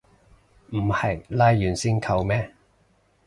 [0.71, 2.51] 唔係拉完先扣咩